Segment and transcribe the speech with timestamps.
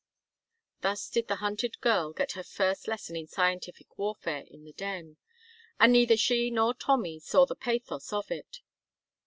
[0.81, 5.17] '"Thus did the hunted girl get her first lesson in scientific warfare in the Den,
[5.79, 8.61] and neither she nor Tommy saw the pathos of it.